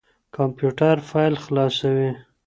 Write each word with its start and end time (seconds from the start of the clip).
کمپيوټر 0.35 0.95
فايل 1.09 1.33
خلاصوي. 1.43 2.09